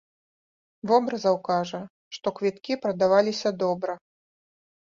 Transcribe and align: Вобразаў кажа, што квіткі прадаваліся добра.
Вобразаў 0.91 1.37
кажа, 1.49 1.81
што 2.19 2.27
квіткі 2.39 2.79
прадаваліся 2.87 3.49
добра. 3.67 3.93